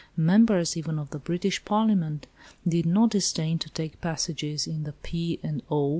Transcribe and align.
Members 0.17 0.75
even 0.75 0.97
of 0.97 1.11
the 1.11 1.19
British 1.19 1.63
Parliament 1.63 2.25
did 2.67 2.87
not 2.87 3.11
disdain 3.11 3.59
to 3.59 3.69
take 3.69 4.01
passages 4.01 4.65
in 4.65 4.81
the 4.81 4.93
"P. 4.93 5.39
and 5.43 5.61
O." 5.69 5.89